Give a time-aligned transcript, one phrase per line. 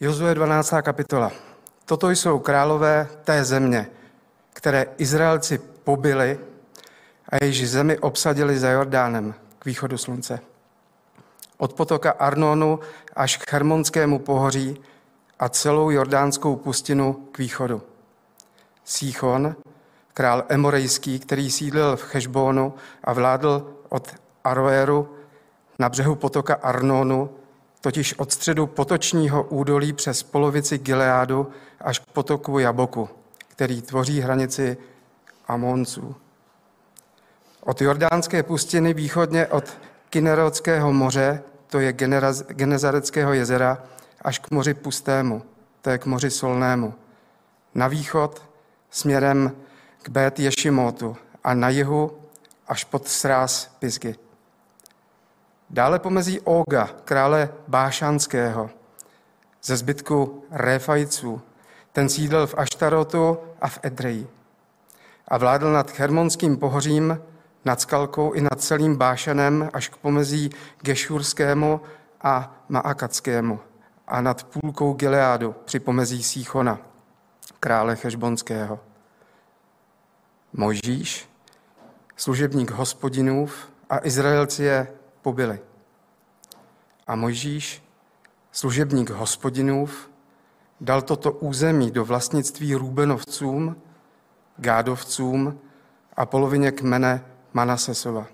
[0.00, 0.74] Jozue 12.
[0.82, 1.32] kapitola.
[1.84, 3.90] Toto jsou králové té země,
[4.52, 6.38] které Izraelci pobili
[7.28, 10.40] a jejíž zemi obsadili za Jordánem k východu slunce.
[11.58, 12.80] Od potoka Arnonu
[13.16, 14.80] až k Hermonskému pohoří
[15.38, 17.82] a celou jordánskou pustinu k východu.
[18.84, 19.56] Síchon,
[20.14, 22.74] král Emorejský, který sídlil v Chešbónu
[23.04, 24.14] a vládl od
[24.44, 25.16] Aroeru
[25.78, 27.30] na břehu potoka Arnonu,
[27.84, 31.50] totiž od středu potočního údolí přes polovici Gileádu
[31.80, 33.08] až k potoku Jaboku,
[33.48, 34.76] který tvoří hranici
[35.48, 36.16] Amonců.
[37.60, 39.78] Od jordánské pustiny východně od
[40.10, 41.92] Kinerodského moře, to je
[42.48, 43.82] Genezareckého jezera,
[44.22, 45.42] až k moři pustému,
[45.82, 46.94] to je k moři solnému.
[47.74, 48.42] Na východ
[48.90, 49.52] směrem
[50.02, 52.18] k Bet Ješimotu a na jihu
[52.68, 54.23] až pod sráz Pisgy.
[55.74, 58.70] Dále pomezí Oga, krále Bášanského,
[59.62, 61.42] ze zbytku Réfajců.
[61.92, 64.28] Ten sídlil v Aštarotu a v Edreji.
[65.28, 67.20] A vládl nad Hermonským pohořím,
[67.64, 70.50] nad Skalkou i nad celým Bášanem až k pomezí
[70.82, 71.80] Gešurskému
[72.22, 73.60] a Maakackému
[74.06, 76.78] a nad půlkou Gileádu při pomezí Síchona,
[77.60, 78.80] krále Chešbonského.
[80.52, 81.28] Mojžíš,
[82.16, 84.88] služebník hospodinův a Izraelci je
[85.24, 85.60] pobili.
[87.06, 87.82] A Mojžíš,
[88.52, 90.10] služebník hospodinův,
[90.80, 93.76] dal toto území do vlastnictví Růbenovcům,
[94.56, 95.58] Gádovcům
[96.16, 98.26] a polovině kmene Manasesova.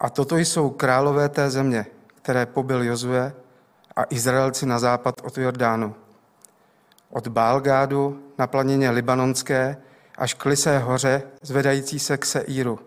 [0.00, 3.34] A toto jsou králové té země, které pobil Jozue
[3.96, 5.94] a Izraelci na západ od Jordánu.
[7.10, 9.76] Od Bálgádu na planině Libanonské
[10.18, 12.85] až k Lisé hoře, zvedající se k Seíru.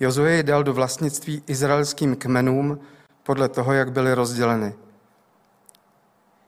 [0.00, 2.80] Jozue ji dal do vlastnictví izraelským kmenům
[3.22, 4.74] podle toho, jak byly rozděleny.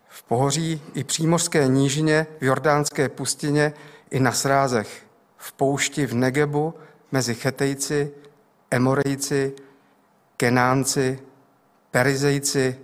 [0.08, 3.72] V pohoří i přímořské nížině, v jordánské pustině
[4.10, 6.74] i na srázech, v poušti v Negebu,
[7.12, 8.12] mezi Chetejci,
[8.70, 9.52] Emorejci,
[10.36, 11.18] Kenánci,
[11.90, 12.78] Perizejci,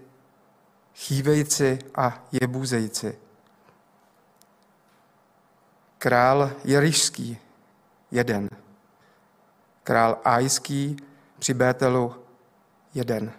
[0.95, 3.19] Chívejci a Jebuzejci.
[5.99, 7.39] Král Jerišský,
[8.11, 8.58] jeden.
[9.89, 10.97] Král Ajský
[11.39, 12.25] při Bételu,
[12.95, 13.33] jeden.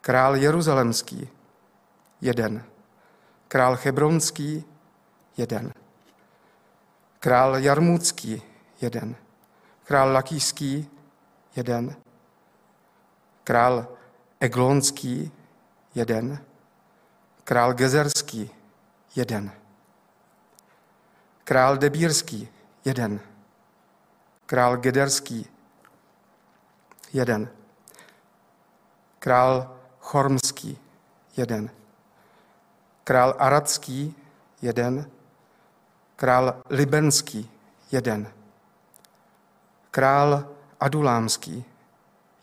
[0.00, 1.28] Král Jeruzalemský,
[2.20, 2.64] jeden.
[3.48, 4.64] Král Hebronský,
[5.36, 5.72] jeden.
[7.18, 8.42] Král Jarmůcký,
[8.80, 9.16] jeden.
[9.84, 10.90] Král Lakýský,
[11.56, 11.96] jeden.
[13.44, 13.88] Král
[14.40, 15.32] Eglonský,
[15.94, 16.44] jeden.
[17.44, 18.50] Král Gezerský,
[19.16, 19.52] jeden.
[21.44, 22.48] Král Debírský,
[22.84, 23.20] jeden.
[24.48, 25.46] Král Gederský,
[27.12, 27.48] jeden.
[29.18, 30.78] Král Chormský,
[31.36, 31.70] jeden.
[33.04, 34.16] Král Aradský,
[34.62, 35.10] jeden.
[36.16, 37.50] Král Libenský,
[37.92, 38.32] jeden.
[39.90, 40.48] Král
[40.80, 41.64] Adulámský,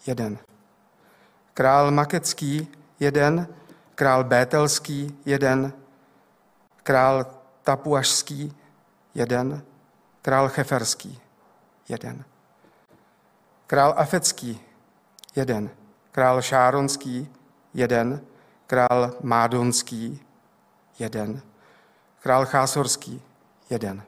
[0.07, 0.37] jeden.
[1.53, 2.67] Král Makecký,
[2.99, 3.47] jeden.
[3.95, 5.73] Král Bételský, jeden.
[6.83, 7.25] Král
[7.63, 8.55] Tapuašský,
[9.15, 9.63] jeden.
[10.21, 11.24] Král Cheferský,
[11.89, 12.25] jeden.
[13.67, 14.61] Král Afecký,
[15.35, 15.69] jeden.
[16.11, 17.33] Král Šáronský,
[17.73, 18.21] jeden.
[18.67, 20.21] Král Mádonský,
[20.99, 21.41] jeden.
[22.19, 23.21] Král Chásorský,
[23.69, 24.03] jeden.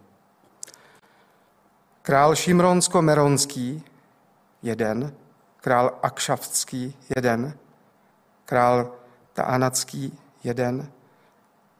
[2.01, 3.83] Král Šimronsko-Meronský,
[4.61, 5.13] jeden.
[5.57, 7.57] Král Akšavský, jeden.
[8.45, 8.91] Král
[9.33, 10.91] Taanacký, jeden.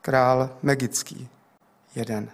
[0.02, 1.30] Král Megický,
[1.96, 2.32] jeden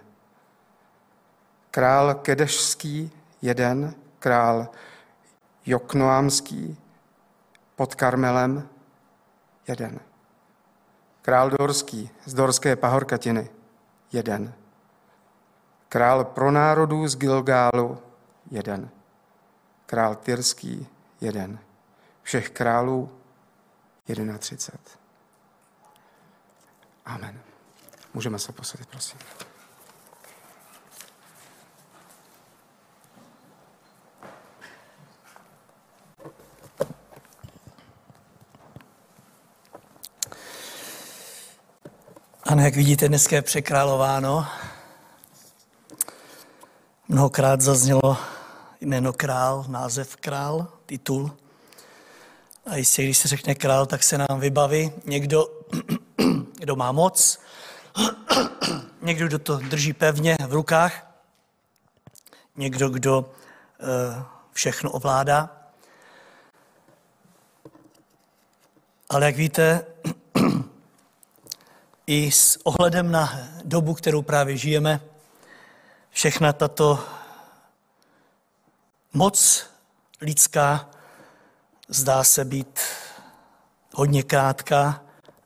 [1.74, 3.10] král Kedešský
[3.44, 4.68] jeden, král
[5.66, 6.78] Joknoámský
[7.76, 8.68] pod Karmelem
[9.68, 10.00] jeden.
[11.22, 13.50] Král Dorský z Dorské pahorkatiny
[14.12, 14.54] jeden.
[15.88, 17.98] Král pro národů z Gilgálu
[18.50, 18.90] jeden.
[19.86, 20.86] Král Tyrský
[21.20, 21.58] jeden.
[22.22, 23.10] Všech králů
[24.38, 24.90] 31.
[27.04, 27.40] Amen.
[28.14, 29.18] Můžeme se posadit, prosím.
[42.54, 44.46] Ano, jak vidíte, dneska je překrálováno.
[47.08, 48.16] Mnohokrát zaznělo
[48.80, 51.36] jméno král, název král, titul.
[52.66, 55.48] A jistě, když se řekne král, tak se nám vybaví někdo,
[56.58, 57.40] kdo má moc,
[59.02, 61.06] někdo, kdo to drží pevně v rukách,
[62.56, 63.32] někdo, kdo
[63.80, 65.50] eh, všechno ovládá.
[69.08, 69.86] Ale jak víte,
[72.06, 75.00] i s ohledem na dobu, kterou právě žijeme,
[76.10, 77.04] všechna tato
[79.12, 79.66] moc
[80.20, 80.90] lidská
[81.88, 82.80] zdá se být
[83.94, 85.02] hodně krátká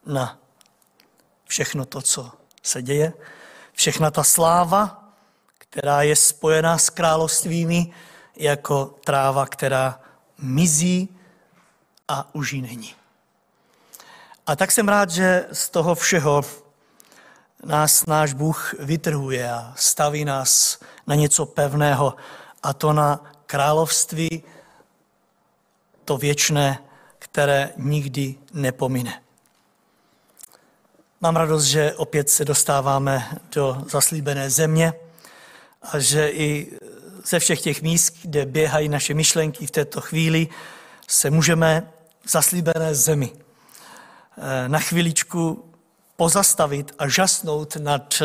[0.06, 0.38] na
[1.46, 2.32] všechno to, co
[2.62, 3.12] se děje,
[3.72, 5.04] všechna ta sláva,
[5.58, 7.92] která je spojená s královstvími,
[8.36, 10.00] jako tráva, která
[10.38, 11.08] mizí
[12.08, 12.97] a už jí není.
[14.48, 16.42] A tak jsem rád, že z toho všeho
[17.64, 22.14] nás náš Bůh vytrhuje a staví nás na něco pevného,
[22.62, 24.42] a to na království,
[26.04, 26.78] to věčné,
[27.18, 29.22] které nikdy nepomine.
[31.20, 34.92] Mám radost, že opět se dostáváme do zaslíbené země
[35.82, 36.78] a že i
[37.24, 40.48] ze všech těch míst, kde běhají naše myšlenky v této chvíli,
[41.08, 41.92] se můžeme
[42.24, 43.32] v zaslíbené zemi
[44.66, 45.64] na chviličku
[46.16, 48.22] pozastavit a žasnout nad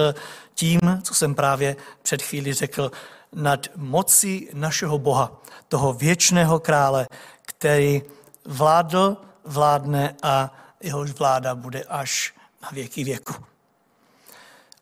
[0.53, 2.91] tím, co jsem právě před chvíli řekl,
[3.35, 7.07] nad mocí našeho Boha, toho věčného krále,
[7.41, 8.01] který
[8.45, 13.33] vládl, vládne a jehož vláda bude až na věky věku.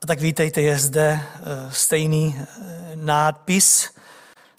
[0.01, 1.39] A tak vítejte, je zde eh,
[1.71, 3.89] stejný eh, nápis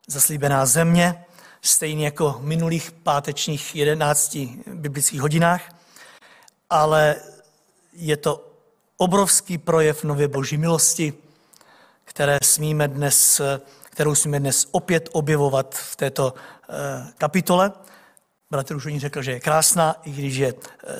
[0.06, 1.24] Zaslíbená země,
[1.62, 5.62] stejný jako v minulých pátečních jedenácti biblických hodinách,
[6.72, 7.16] ale
[7.92, 8.48] je to
[8.96, 11.14] obrovský projev nově boží milosti,
[12.04, 13.40] které smíme dnes,
[13.84, 17.72] kterou smíme dnes opět objevovat v této eh, kapitole.
[18.50, 20.54] Bratr už o ní řekl, že je krásná, i když je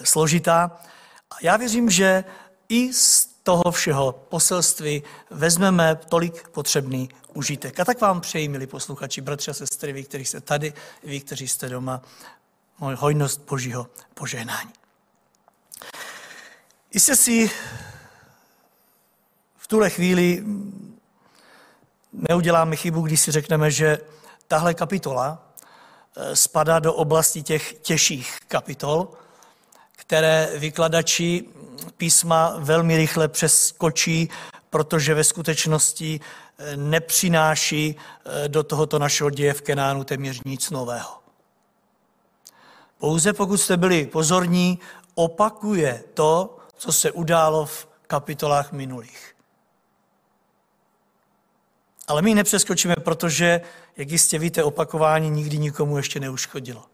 [0.05, 0.81] složitá.
[1.31, 2.25] A já věřím, že
[2.69, 7.81] i z toho všeho poselství vezmeme tolik potřebný užitek.
[7.81, 10.73] A tak vám přeji, milí posluchači, bratři a sestry, vy, kteří jste tady,
[11.05, 12.03] vy, kteří jste doma,
[12.79, 14.82] můj hojnost Božího požehnání.
[16.95, 17.51] Jistě si
[19.57, 20.45] v tuhle chvíli
[22.13, 23.99] neuděláme chybu, když si řekneme, že
[24.49, 25.53] tahle kapitola
[26.17, 29.09] eh, spadá do oblasti těch těžších kapitol,
[29.97, 31.45] které vykladači
[31.97, 34.29] písma velmi rychle přeskočí,
[34.71, 36.21] protože ve skutečnosti
[36.59, 41.19] eh, nepřináší eh, do tohoto našeho děje v Kenánu téměř nic nového.
[42.99, 44.79] Pouze pokud jste byli pozorní,
[45.15, 49.37] opakuje to, co se událo v kapitolách minulých.
[52.09, 53.61] Ale my nepřeskočíme, protože,
[53.97, 56.85] jak jistě víte, opakování nikdy nikomu ještě neuškodilo.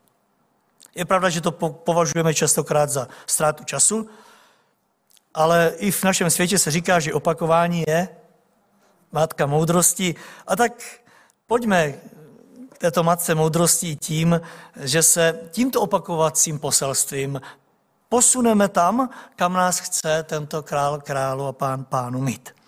[0.94, 4.08] Je pravda, že to považujeme častokrát za ztrátu času,
[5.35, 8.08] ale i v našem světě se říká, že opakování je
[9.12, 10.14] matka moudrosti.
[10.46, 10.73] A tak
[11.46, 11.93] pojďme
[12.69, 14.40] k této matce moudrosti tím,
[14.76, 17.40] že se tímto opakovacím poselstvím
[18.08, 22.58] posuneme tam, kam nás chce tento král králu a pán pánu mít.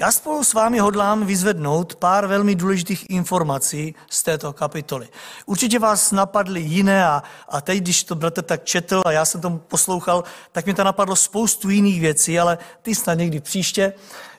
[0.00, 5.08] Já spolu s vámi hodlám vyzvednout pár velmi důležitých informací z této kapitoly.
[5.46, 9.40] Určitě vás napadly jiné a, a teď, když to bratr tak četl a já jsem
[9.40, 13.92] tomu poslouchal, tak mi to napadlo spoustu jiných věcí, ale ty snad někdy příště.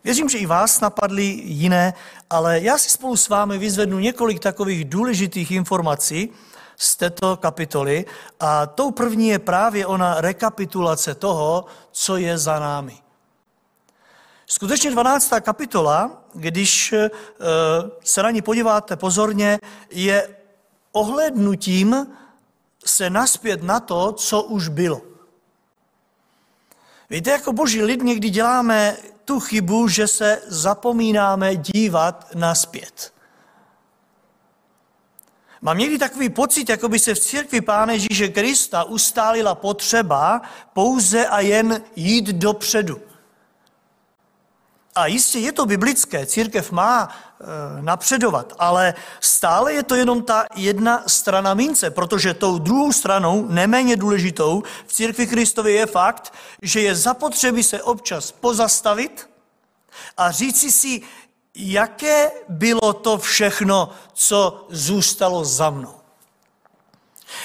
[0.04, 1.94] Věřím, že i vás napadly jiné,
[2.30, 6.30] ale já si spolu s vámi vyzvednu několik takových důležitých informací
[6.82, 8.06] z této kapitoly
[8.40, 12.98] a tou první je právě ona rekapitulace toho, co je za námi.
[14.46, 15.34] Skutečně 12.
[15.42, 17.10] kapitola, když eh,
[18.04, 20.36] se na ní podíváte pozorně, je
[20.92, 22.08] ohlednutím
[22.86, 25.02] se naspět na to, co už bylo.
[27.10, 33.14] Víte, jako boží lid někdy děláme tu chybu, že se zapomínáme dívat naspět.
[35.62, 40.42] Mám někdy takový pocit, jako by se v církvi Páne Ježíše Krista ustálila potřeba
[40.74, 43.02] pouze a jen jít dopředu.
[44.96, 50.46] A jistě je to biblické, církev má e, napředovat, ale stále je to jenom ta
[50.56, 56.82] jedna strana mince, protože tou druhou stranou, neméně důležitou, v církvi Kristově je fakt, že
[56.82, 59.30] je zapotřebí se občas pozastavit
[60.18, 61.02] a říci si,
[61.56, 66.00] jaké bylo to všechno, co zůstalo za mnou.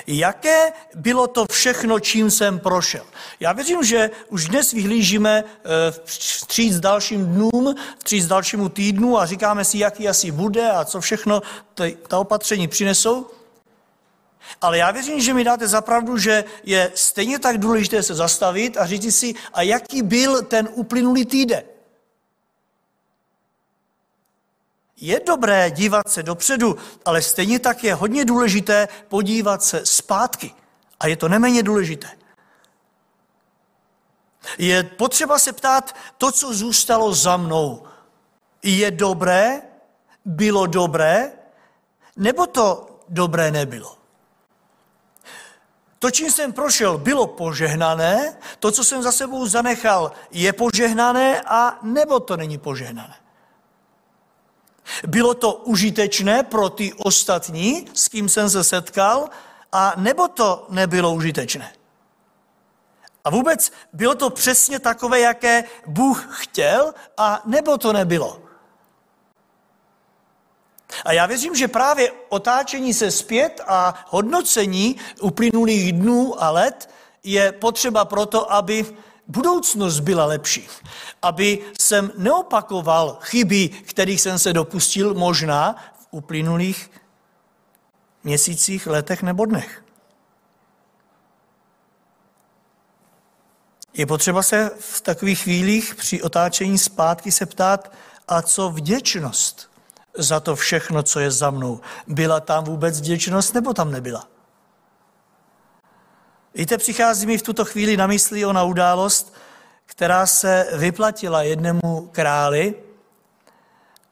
[0.06, 3.04] Jaké bylo to všechno, čím jsem prošel?
[3.40, 5.61] Já věřím, že už dnes vyhlížíme eh,
[6.04, 11.42] vstříc dalším dnům, vstříc dalšímu týdnu a říkáme si, jaký asi bude a co všechno
[12.08, 13.26] ta opatření přinesou.
[14.61, 18.87] Ale já věřím, že mi dáte zapravdu, že je stejně tak důležité se zastavit a
[18.87, 21.62] říct si, a jaký byl ten uplynulý týden.
[24.96, 30.54] Je dobré dívat se dopředu, ale stejně tak je hodně důležité podívat se zpátky.
[31.00, 32.10] A je to neméně důležité.
[34.58, 37.86] Je potřeba se ptát, to, co zůstalo za mnou,
[38.62, 39.62] je dobré,
[40.24, 41.32] bylo dobré,
[42.16, 43.98] nebo to dobré nebylo?
[45.98, 51.78] To, čím jsem prošel, bylo požehnané, to, co jsem za sebou zanechal, je požehnané a
[51.82, 53.24] nebo to není požehnané.
[55.07, 59.29] Bylo to užitečné pro ty ostatní, s kým jsem se setkal,
[59.73, 61.73] a nebo to nebylo užitečné.
[63.25, 68.43] A vůbec bylo to přesně takové, jaké Bůh chtěl, a nebo to nebylo.
[71.05, 76.91] A já věřím, že právě otáčení se zpět a hodnocení uplynulých dnů a let
[77.25, 80.69] je potřeba proto, aby budoucnost byla lepší.
[81.23, 86.90] Aby jsem neopakoval chyby, kterých jsem se dopustil možná v uplynulých
[88.25, 89.85] měsících, letech nebo dnech.
[93.95, 97.93] Je potřeba se v takových chvílích při otáčení zpátky se ptát,
[98.28, 99.71] a co vděčnost
[100.19, 101.81] za to všechno, co je za mnou.
[102.07, 104.34] Byla tam vůbec vděčnost, nebo tam nebyla?
[106.56, 109.34] Víte, přichází mi v tuto chvíli na mysli ona událost,
[109.87, 112.75] která se vyplatila jednému králi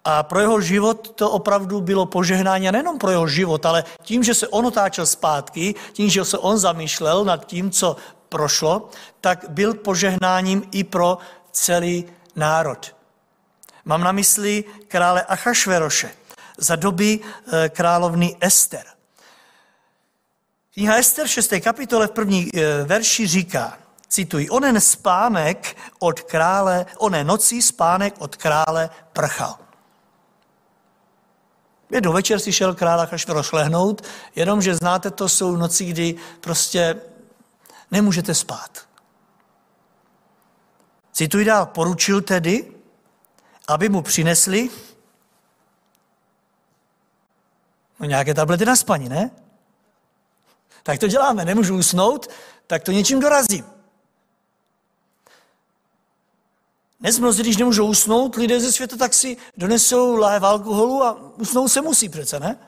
[0.05, 4.25] a pro jeho život to opravdu bylo požehnání, a nejenom pro jeho život, ale tím,
[4.25, 7.97] že se on otáčel zpátky, tím, že se on zamýšlel nad tím, co
[8.29, 8.89] prošlo,
[9.21, 11.19] tak byl požehnáním i pro
[11.53, 12.05] celý
[12.37, 12.97] národ.
[13.85, 16.11] Mám na mysli krále Achašveroše
[16.59, 18.85] za doby eh, královny Ester.
[20.75, 21.53] Kniha Ester v 6.
[21.61, 28.37] kapitole v první eh, verši říká, cituji, onen spánek od krále, oné nocí spánek od
[28.37, 29.59] krále prchal.
[31.91, 34.03] Jednou večer si šel král Achašveroš lehnout,
[34.37, 37.01] jenomže znáte, to jsou noci, kdy prostě
[37.91, 38.89] nemůžete spát.
[41.13, 42.73] Cituji dál, poručil tedy,
[43.69, 44.71] aby mu přinesli
[48.01, 49.31] no nějaké tablety na spaní, ne?
[50.83, 52.31] Tak to děláme, nemůžu usnout,
[52.67, 53.65] tak to něčím dorazím.
[57.01, 61.73] Dnes mnozí, když nemůžou usnout, lidé ze světa tak si donesou láhev alkoholu a usnout
[61.73, 62.59] se musí přece, ne?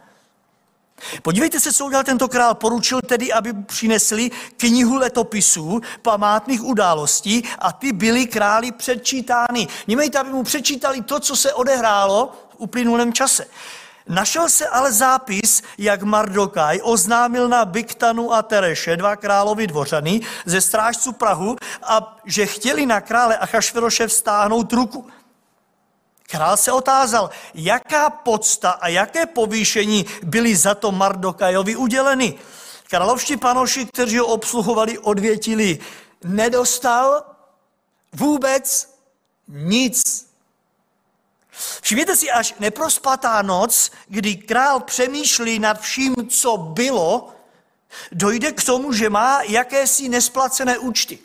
[1.22, 2.54] Podívejte se, co udělal tento král.
[2.54, 9.68] Poručil tedy, aby přinesli knihu letopisů, památných událostí a ty byly králi předčítány.
[9.86, 13.46] Němejte, aby mu přečítali to, co se odehrálo v uplynulém čase.
[14.08, 20.60] Našel se ale zápis, jak Mardokaj oznámil na Biktanu a Tereše, dva královi dvořany, ze
[20.60, 25.10] strážců Prahu, a že chtěli na krále Achašveroše vstáhnout ruku.
[26.22, 32.34] Král se otázal, jaká podsta a jaké povýšení byly za to Mardokajovi uděleny.
[32.90, 35.78] Královští panoši, kteří ho obsluhovali, odvětili,
[36.24, 37.22] nedostal
[38.12, 38.94] vůbec
[39.48, 40.26] nic.
[41.82, 47.34] Všimněte si, až neprospatá noc, kdy král přemýšlí nad vším, co bylo,
[48.12, 51.18] dojde k tomu, že má jakési nesplacené účty.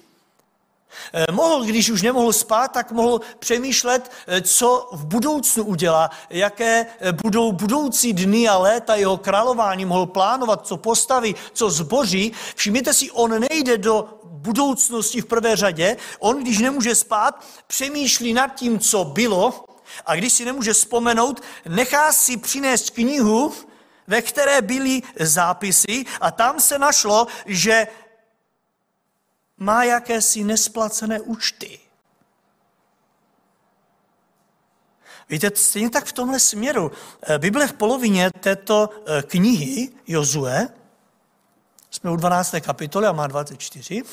[1.13, 6.85] Eh, mohl, když už nemohl spát, tak mohl přemýšlet, eh, co v budoucnu udělá, jaké
[6.99, 12.31] eh, budou budoucí dny a léta jeho králování, mohl plánovat, co postaví, co zboří.
[12.55, 18.55] Všimněte si, on nejde do budoucnosti v prvé řadě, on, když nemůže spát, přemýšlí nad
[18.55, 19.68] tím, co bylo
[20.05, 23.53] a když si nemůže vzpomenout, nechá si přinést knihu,
[24.07, 27.87] ve které byly zápisy a tam se našlo, že
[29.57, 31.79] má jakési nesplacené účty.
[35.29, 36.91] Víte, stejně tak v tomhle směru.
[37.21, 40.69] Eh, Bible v polovině této eh, knihy Jozue,
[41.91, 42.55] jsme u 12.
[42.61, 44.03] kapitoly a má 24,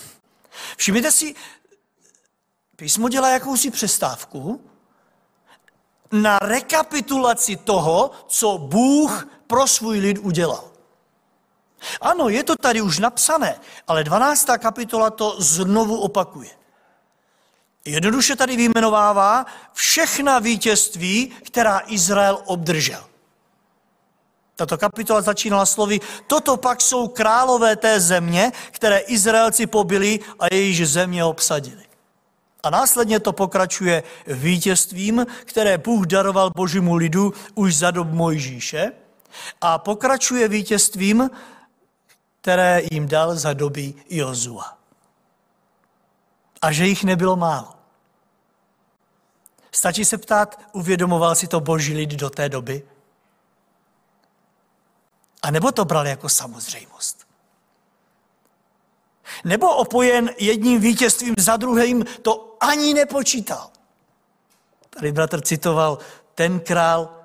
[0.77, 1.35] všimněte si,
[2.77, 4.71] písmo dělá jakousi přestávku
[6.13, 10.65] na rekapitulaci toho, co Bůh pro svůj lid udělal.
[12.01, 14.47] Ano, je to tady už napsané, ale 12.
[14.59, 16.51] kapitola to znovu opakuje.
[17.85, 23.05] Jednoduše tady vyjmenovává všechna vítězství, která Izrael obdržel.
[24.57, 30.89] Tato kapitola začínala slovy, toto pak jsou králové té země, které Izraelci pobili a jejíž
[30.89, 31.86] země obsadili.
[32.67, 38.93] A následně to pokračuje vítězstvím, které Bůh daroval božímu lidu už za dob Mojžíše
[39.61, 41.31] a pokračuje vítězstvím,
[42.41, 44.79] které jim dal za doby Jozua.
[46.63, 47.75] A že jich nebylo málo.
[49.73, 52.83] Stačí se ptát, uvědomoval si to boží lid do té doby?
[55.43, 57.26] A nebo to bral jako samozřejmost?
[59.45, 63.71] Nebo opojen jedním vítězstvím za druhým, to ani nepočítal.
[64.91, 65.99] Tady bratr citoval,
[66.35, 67.25] ten král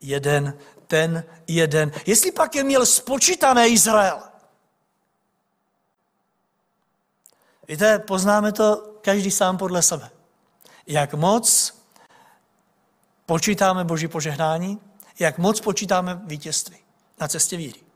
[0.00, 1.92] jeden, ten jeden.
[2.06, 4.22] Jestli pak je měl spočítané Izrael.
[7.68, 10.10] Víte, poznáme to každý sám podle sebe.
[10.86, 11.74] Jak moc
[13.26, 14.80] počítáme Boží požehnání,
[15.18, 16.76] jak moc počítáme vítězství
[17.20, 17.91] na cestě víry.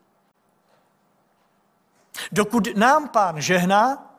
[2.31, 4.13] Dokud nám pán žehná,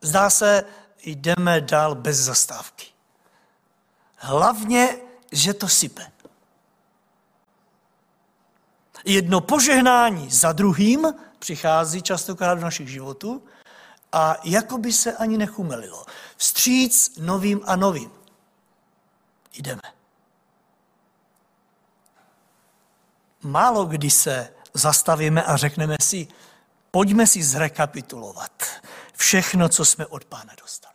[0.00, 0.64] zdá se,
[1.02, 2.86] jdeme dál bez zastávky.
[4.16, 4.96] Hlavně,
[5.32, 6.12] že to sype.
[9.04, 13.44] Jedno požehnání za druhým přichází častokrát do našich životů
[14.12, 16.06] a jako by se ani nechumelilo.
[16.36, 18.10] Vstříc novým a novým.
[19.54, 19.82] Jdeme.
[23.42, 26.28] Málo kdy se zastavíme a řekneme si,
[26.92, 28.62] pojďme si zrekapitulovat
[29.16, 30.94] všechno, co jsme od pána dostali.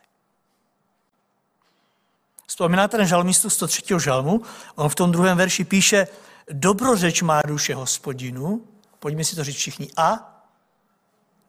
[2.47, 3.83] Vzpomínáte na žalmistu 103.
[3.99, 4.41] žalmu?
[4.75, 6.07] On v tom druhém verši píše,
[6.51, 8.67] dobrořeč má duše hospodinu,
[8.99, 10.37] pojďme si to říct všichni, a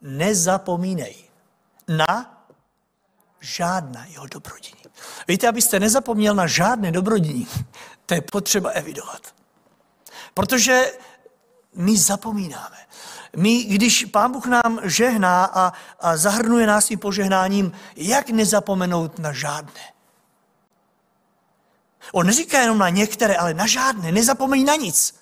[0.01, 1.15] nezapomínej
[1.87, 2.45] na
[3.41, 4.81] žádná jeho dobrodiní.
[5.27, 7.47] Víte, abyste nezapomněl na žádné dobrodiní,
[8.05, 9.35] to je potřeba evidovat.
[10.33, 10.91] Protože
[11.75, 12.77] my zapomínáme.
[13.35, 19.33] My, když Pán Bůh nám žehná a, a zahrnuje nás svým požehnáním, jak nezapomenout na
[19.33, 19.81] žádné?
[22.11, 24.11] On neříká jenom na některé, ale na žádné.
[24.11, 25.19] Nezapomeň na nic.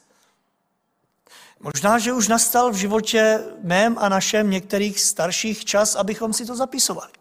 [1.60, 6.56] Možná, že už nastal v životě mém a našem některých starších čas, abychom si to
[6.56, 7.12] zapisovali.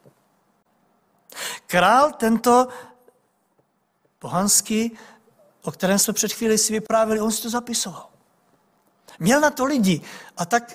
[1.67, 2.69] Král tento
[4.19, 4.99] pohanský,
[5.63, 8.09] o kterém jsme před chvíli si vyprávěli, on si to zapisoval.
[9.19, 10.01] Měl na to lidi.
[10.37, 10.75] A tak,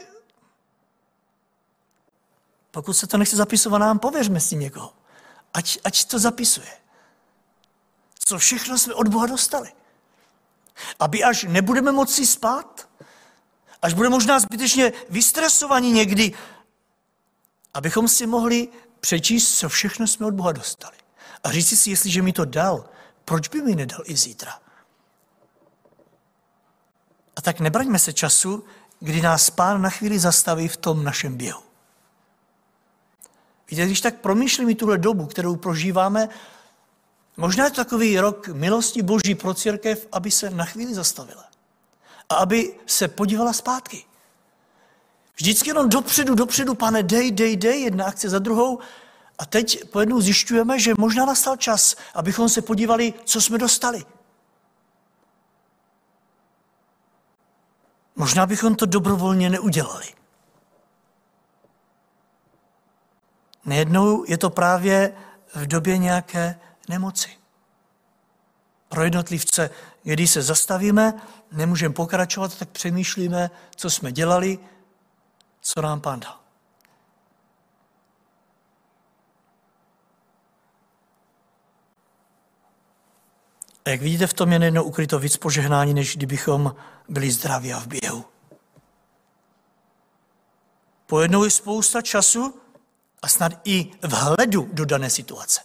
[2.72, 4.94] pokud se to nechce zapisovat nám, pověřme si někoho.
[5.54, 6.78] Ať, ať to zapisuje.
[8.20, 9.72] Co všechno jsme od Boha dostali.
[11.00, 12.90] Aby až nebudeme moci spát,
[13.82, 16.34] až bude možná zbytečně vystresovaní někdy,
[17.74, 18.68] abychom si mohli
[19.00, 20.98] přečíst, co všechno jsme od Boha dostali.
[21.44, 22.90] A říct si, jestliže mi to dal,
[23.26, 24.60] proč by mi nedal i zítra?
[27.36, 28.64] A tak nebraňme se času,
[29.00, 31.62] kdy nás pán na chvíli zastaví v tom našem běhu.
[33.72, 36.30] Víte, když tak promýšlím tuhle dobu, kterou prožíváme,
[37.38, 41.46] možná je to takový rok milosti Boží pro církev, aby se na chvíli zastavila.
[42.30, 44.06] A aby se podívala zpátky.
[45.36, 48.80] Vždycky jenom dopředu, dopředu, pane, dej, dej, dej, jedna akce za druhou.
[49.38, 54.06] A teď pojednou zjišťujeme, že možná nastal čas, abychom se podívali, co jsme dostali.
[58.22, 60.06] Možná bychom to dobrovolně neudělali.
[63.66, 65.14] Nejednou je to právě
[65.56, 67.30] v době nějaké nemoci.
[68.90, 69.70] Pro jednotlivce,
[70.04, 71.14] když se zastavíme,
[71.52, 74.60] nemůžeme pokračovat, tak přemýšlíme, co jsme dělali,
[75.62, 76.40] co nám pán dal.
[83.86, 86.76] A jak vidíte, v tom je nejednou ukryto víc požehnání, než kdybychom
[87.10, 88.26] byli zdraví a v běhu.
[91.08, 92.60] Pojednou je spousta času
[93.22, 95.62] a snad i vhledu do dané situace.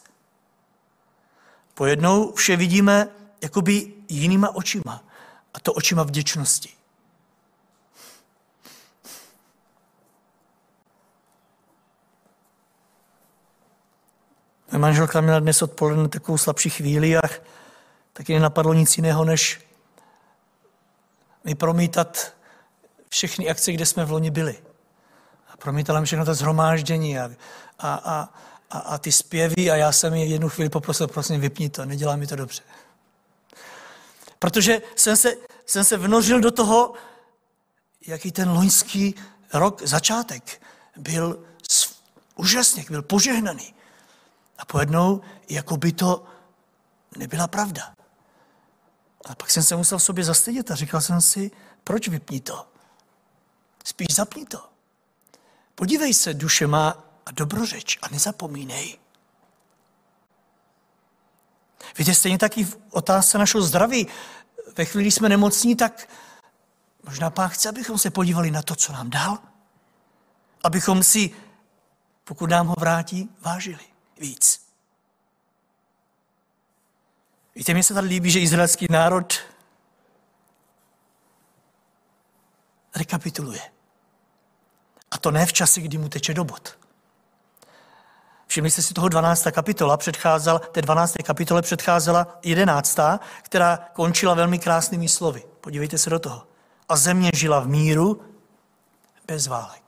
[1.74, 3.08] Pojednou vše vidíme
[3.42, 5.04] jakoby jinýma očima.
[5.54, 6.72] A to očima vděčnosti.
[14.72, 17.20] Moje manželka měla dnes odpoledne takovou slabší chvíli a
[18.12, 19.65] taky nenapadlo nic jiného, než
[21.46, 22.34] mi promítat
[23.08, 24.58] všechny akce, kde jsme v loni byli.
[25.48, 27.30] A promítala všechno to zhromáždění a,
[27.78, 28.34] a, a,
[28.70, 32.16] a, a ty zpěvy a já jsem ji jednu chvíli poprosil, prosím, vypni to, nedělá
[32.16, 32.62] mi to dobře.
[34.38, 35.34] Protože jsem se,
[35.66, 36.92] jsem se vnořil do toho,
[38.06, 39.14] jaký ten loňský
[39.52, 40.62] rok, začátek,
[40.96, 41.44] byl
[42.36, 43.74] úžasný, byl požehnaný.
[44.58, 46.26] A pojednou, jako by to
[47.16, 47.94] nebyla pravda.
[49.26, 51.50] A pak jsem se musel v sobě zastydět a říkal jsem si,
[51.84, 52.66] proč vypni to?
[53.84, 54.68] Spíš zapni to.
[55.74, 58.98] Podívej se, duše má a dobrořeč a nezapomínej.
[61.98, 64.06] Víte, stejně taky v otázce našeho zdraví.
[64.76, 66.08] Ve chvíli, jsme nemocní, tak
[67.04, 69.38] možná pán chce, abychom se podívali na to, co nám dal.
[70.64, 71.30] Abychom si,
[72.24, 73.84] pokud nám ho vrátí, vážili
[74.18, 74.65] víc.
[77.56, 79.34] Víte, mně se tady líbí, že izraelský národ
[82.96, 83.60] rekapituluje.
[85.10, 86.78] A to ne v čase, kdy mu teče do bod.
[88.46, 89.46] Všimli jste si toho 12.
[89.52, 91.14] kapitola, předcházel, té 12.
[91.24, 92.98] kapitole předcházela 11.,
[93.42, 95.42] která končila velmi krásnými slovy.
[95.60, 96.46] Podívejte se do toho.
[96.88, 98.22] A země žila v míru
[99.26, 99.82] bez válek.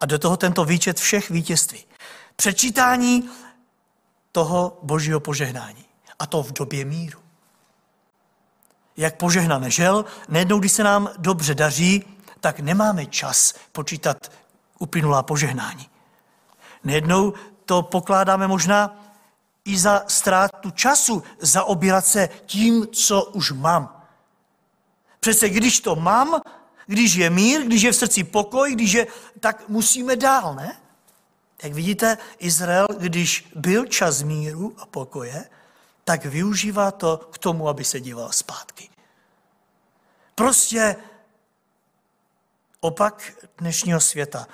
[0.00, 1.84] A do toho tento výčet všech vítězství.
[2.36, 3.30] Přečítání
[4.32, 5.93] toho božího požehnání.
[6.18, 7.18] A to v době míru.
[8.96, 12.04] Jak požehnané žel, nejednou, když se nám dobře daří,
[12.40, 14.32] tak nemáme čas počítat
[14.78, 15.88] uplynulá požehnání.
[16.84, 17.32] Nejednou
[17.64, 18.96] to pokládáme možná
[19.64, 24.02] i za ztrátu času zaobírat se tím, co už mám.
[25.20, 26.40] Přece když to mám,
[26.86, 29.06] když je mír, když je v srdci pokoj, když je,
[29.40, 30.76] tak musíme dál, ne?
[31.62, 35.44] Jak vidíte, Izrael, když byl čas míru a pokoje,
[36.04, 38.88] tak využívá to k tomu, aby se díval zpátky.
[40.34, 40.96] Prostě
[42.80, 44.46] opak dnešního světa.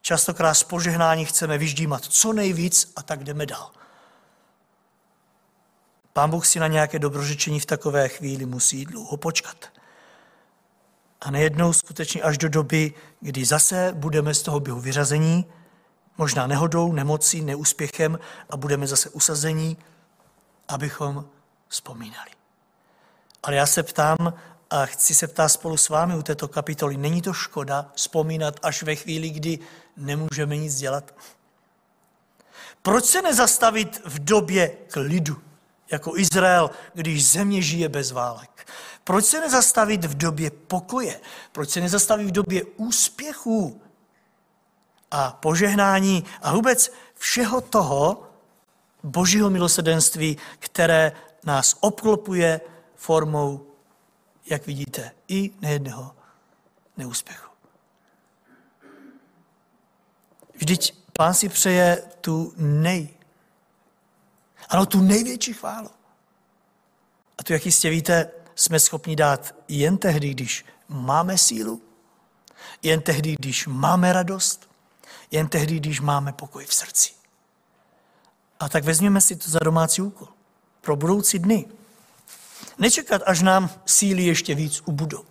[0.00, 3.70] Častokrát z požehnání chceme vyždímat co nejvíc a tak jdeme dál.
[6.12, 9.56] Pán Bůh si na nějaké dobrořečení v takové chvíli musí dlouho počkat.
[11.20, 15.46] A nejednou skutečně až do doby, kdy zase budeme z toho běhu vyřazení,
[16.18, 18.18] možná nehodou, nemocí, neúspěchem
[18.50, 19.76] a budeme zase usazení,
[20.68, 21.28] abychom
[21.68, 22.30] vzpomínali.
[23.42, 24.34] Ale já se ptám
[24.70, 28.82] a chci se ptát spolu s vámi u této kapitoly, není to škoda vzpomínat až
[28.82, 29.58] ve chvíli, kdy
[29.96, 31.14] nemůžeme nic dělat?
[32.82, 35.42] Proč se nezastavit v době klidu,
[35.90, 38.68] jako Izrael, když země žije bez válek?
[39.04, 41.20] Proč se nezastavit v době pokoje?
[41.52, 43.82] Proč se nezastavit v době úspěchů
[45.10, 48.31] a požehnání a vůbec všeho toho
[49.02, 51.12] božího milosedenství, které
[51.44, 52.60] nás obklopuje
[52.94, 53.66] formou,
[54.46, 56.16] jak vidíte, i nejedného
[56.96, 57.52] neúspěchu.
[60.54, 63.08] Vždyť pán si přeje tu nej,
[64.68, 65.90] ano, tu největší chválu.
[67.38, 71.82] A tu, jak jistě víte, jsme schopni dát jen tehdy, když máme sílu,
[72.82, 74.70] jen tehdy, když máme radost,
[75.30, 77.21] jen tehdy, když máme pokoj v srdci.
[78.62, 80.28] A tak vezměme si to za domácí úkol
[80.80, 81.66] pro budoucí dny.
[82.78, 85.24] Nečekat, až nám síly ještě víc ubudou.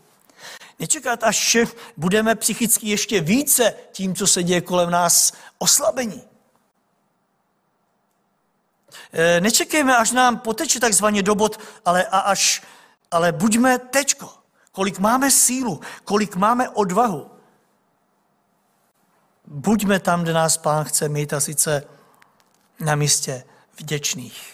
[0.79, 1.57] Nečekat, až
[1.97, 6.23] budeme psychicky ještě více tím, co se děje kolem nás, oslabení.
[9.13, 12.61] E, nečekejme, až nám poteče takzvaně dobot, ale, a až,
[13.11, 14.29] ale buďme tečko.
[14.71, 17.31] Kolik máme sílu, kolik máme odvahu.
[19.45, 22.00] Buďme tam, kde nás Pán chce mít a sice
[22.81, 23.43] na místě
[23.79, 24.53] vděčných.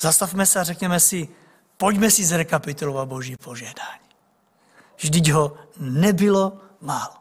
[0.00, 1.28] Zastavme se a řekněme si,
[1.76, 4.00] pojďme si zrekapitulovat Boží požehnání.
[4.96, 7.14] Vždyť ho nebylo málo.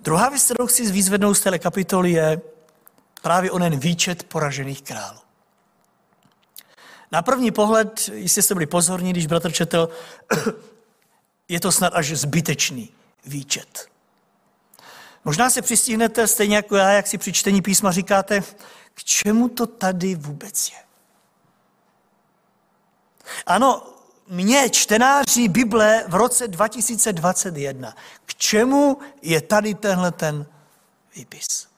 [0.00, 2.40] Druhá věc, kterou chci vyzvednout z té kapitoly, je
[3.22, 5.18] právě onen výčet poražených králů.
[7.12, 9.88] Na první pohled, jistě jste byli pozorní, když bratr četl,
[11.48, 12.92] je to snad až zbytečný
[13.26, 13.88] výčet.
[15.24, 18.40] Možná se přistihnete stejně jako já, jak si při čtení písma říkáte,
[18.94, 20.78] k čemu to tady vůbec je.
[23.46, 23.86] Ano,
[24.28, 27.94] mě, čtenáři Bible v roce 2021,
[28.26, 30.46] k čemu je tady tenhle ten
[31.14, 31.68] výpis?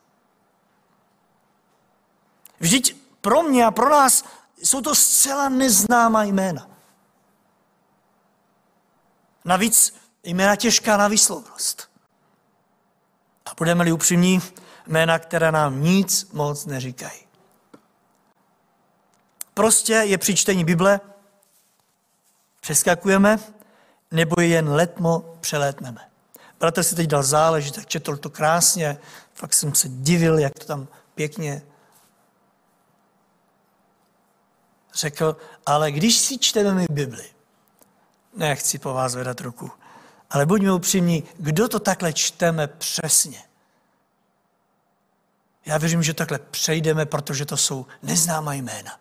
[2.61, 4.24] Vždyť pro mě a pro nás
[4.62, 6.70] jsou to zcela neznámá jména.
[9.44, 11.89] Navíc jména těžká na výslovnost.
[13.50, 14.40] A budeme-li upřímní,
[14.86, 17.20] jména, která nám nic moc neříkají.
[19.54, 21.00] Prostě je při čtení Bible,
[22.60, 23.38] přeskakujeme,
[24.10, 26.10] nebo je jen letmo přelétneme.
[26.60, 28.98] Bratr si teď dal záležit, tak četl to krásně,
[29.34, 31.62] fakt jsem se divil, jak to tam pěkně
[34.94, 35.36] řekl,
[35.66, 37.24] ale když si čteme mi Bibli,
[38.36, 39.70] nechci po vás vedat ruku,
[40.30, 43.42] ale buďme upřímní, kdo to takhle čteme přesně?
[45.66, 48.98] Já věřím, že takhle přejdeme, protože to jsou neznámá jména.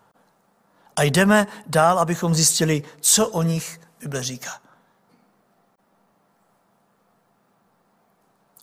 [0.96, 4.62] A jdeme dál, abychom zjistili, co o nich Bible říká.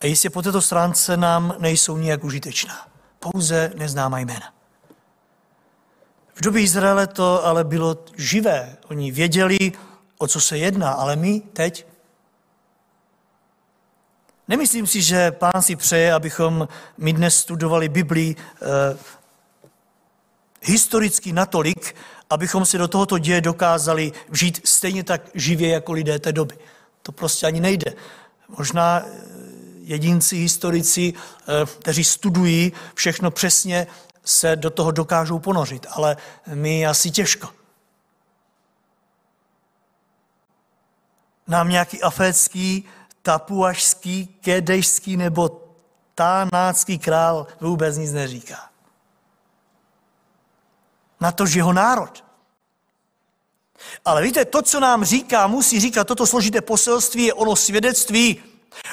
[0.01, 2.87] A jistě po této stránce nám nejsou nijak užitečná.
[3.19, 4.53] Pouze neznámá jména.
[6.33, 8.77] V době Izraele to ale bylo živé.
[8.89, 9.71] Oni věděli,
[10.17, 11.85] o co se jedná, ale my teď
[14.47, 18.97] Nemyslím si, že pán si přeje, abychom my dnes studovali Biblii eh,
[20.61, 21.95] historicky natolik,
[22.29, 26.57] abychom si do tohoto děje dokázali vžít stejně tak živě jako lidé té doby.
[27.01, 27.93] To prostě ani nejde.
[28.57, 29.09] Možná eh,
[29.81, 33.87] jedinci, historici, eh, kteří studují všechno přesně,
[34.25, 36.17] se do toho dokážou ponořit, ale
[36.53, 37.49] my asi těžko.
[41.47, 42.85] Nám nějaký afécký,
[43.27, 45.67] tapuašský, kedejský nebo
[46.15, 48.69] tánácký král vůbec nic neříká.
[51.19, 52.23] Na to, že jeho národ.
[54.05, 58.43] Ale víte, to, co nám říká, musí říkat toto složité poselství, je ono svědectví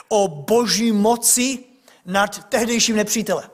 [0.09, 1.65] o boží moci
[2.07, 3.51] nad tehdejším nepřítelem.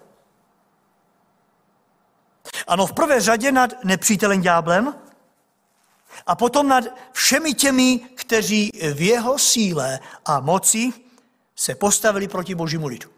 [2.66, 4.94] Ano, v prvé řadě nad nepřítelem ďáblem
[6.26, 10.92] a potom nad všemi těmi, kteří v jeho síle a moci
[11.56, 13.10] se postavili proti božímu lidu.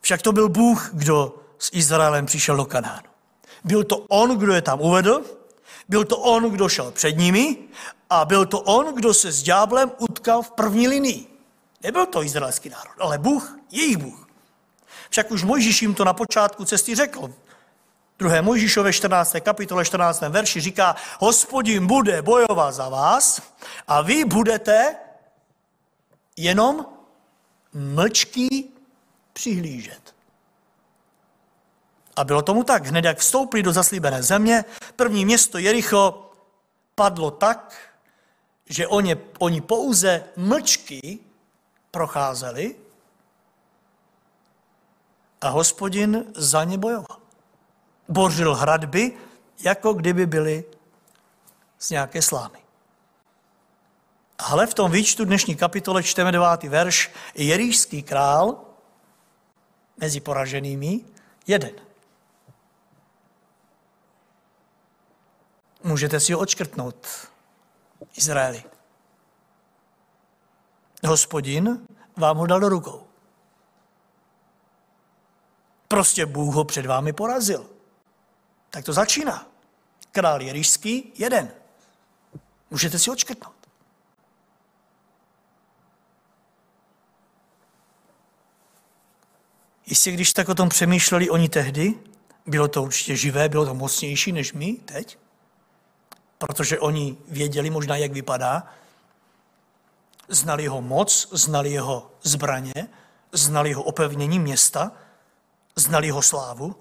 [0.00, 3.08] Však to byl Bůh, kdo s Izraelem přišel do Kanánu.
[3.64, 5.24] Byl to on, kdo je tam uvedl,
[5.88, 7.56] byl to on, kdo šel před nimi
[8.10, 11.26] a byl to on, kdo se s ďáblem utkal v první linii.
[11.82, 14.28] Nebyl to izraelský národ, ale Bůh, jejich Bůh.
[15.10, 17.32] Však už Mojžíš jim to na počátku cesty řekl.
[18.22, 19.36] Druhé Mojžíšové 14.
[19.42, 20.20] kapitole 14.
[20.20, 23.42] verši říká, hospodin bude bojovat za vás
[23.88, 24.96] a vy budete
[26.36, 26.86] jenom
[27.74, 28.74] mlčký
[29.32, 30.14] přihlížet.
[32.16, 32.86] A bylo tomu tak.
[32.86, 34.64] Hned jak vstoupili do zaslíbené země,
[34.96, 36.30] první město Jericho
[36.94, 37.74] padlo tak,
[38.66, 41.18] že oni, oni pouze mlčky
[41.90, 42.76] procházeli
[45.40, 47.21] a hospodin za ně bojoval.
[48.08, 49.12] Bořil hradby,
[49.64, 50.64] jako kdyby byly
[51.78, 52.58] z nějaké slámy.
[54.38, 57.10] Ale v tom výčtu dnešní kapitole čteme devátý verš.
[57.34, 58.60] Jeríšský král
[59.96, 61.00] mezi poraženými
[61.46, 61.70] jeden.
[65.84, 67.08] Můžete si ho odškrtnout,
[68.16, 68.64] Izraeli.
[71.06, 71.86] Hospodin
[72.16, 73.06] vám ho dal do rukou.
[75.88, 77.71] Prostě Bůh ho před vámi porazil.
[78.72, 79.46] Tak to začíná.
[80.12, 81.52] Král Jerišský, jeden.
[82.70, 83.54] Můžete si odškrtnout.
[89.86, 91.94] Jistě, když tak o tom přemýšleli oni tehdy,
[92.46, 95.18] bylo to určitě živé, bylo to mocnější než my teď,
[96.38, 98.74] protože oni věděli možná, jak vypadá,
[100.28, 102.88] znali jeho moc, znali jeho zbraně,
[103.32, 104.92] znali jeho opevnění města,
[105.76, 106.76] znali jeho slávu.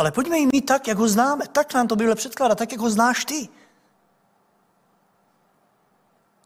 [0.00, 1.48] Ale pojďme jim mít tak, jak ho známe.
[1.52, 3.48] Tak nám to Bible předkládá, tak, jak ho znáš ty.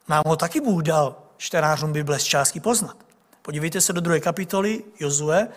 [0.08, 2.96] Nám ho taky Bůh dal čtenářům Bible z částky poznat.
[3.42, 5.48] Podívejte se do druhé kapitoly Jozue,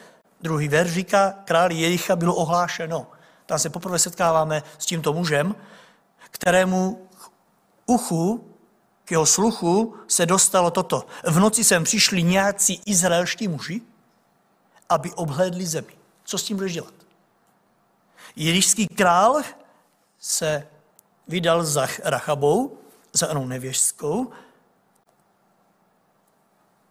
[0.41, 3.07] druhý verš říká, králi Jericha bylo ohlášeno.
[3.45, 5.55] Tam se poprvé setkáváme s tímto mužem,
[6.31, 7.07] kterému
[7.85, 8.53] uchu,
[9.05, 11.05] k jeho sluchu se dostalo toto.
[11.23, 13.81] V noci sem přišli nějací izraelští muži,
[14.89, 15.93] aby obhlédli zemi.
[16.23, 17.06] Co s tím budeš dělat?
[18.37, 19.41] Jerišský král
[20.19, 20.67] se
[21.27, 22.77] vydal za Rachabou,
[23.13, 24.31] za onou nevěžskou,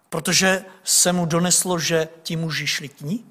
[0.08, 3.26] protože se mu doneslo, že ti muži šli k ní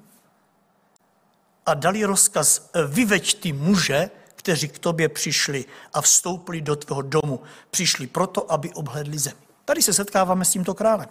[1.66, 7.40] a dali rozkaz, vyveď ty muže, kteří k tobě přišli a vstoupili do tvého domu.
[7.70, 9.40] Přišli proto, aby obhledli zemi.
[9.64, 11.08] Tady se setkáváme s tímto králem.